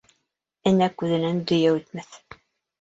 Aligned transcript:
Энә 0.71 0.87
күҙенән 1.03 1.45
дөйә 1.53 1.77
үтмәҫ. 1.79 2.21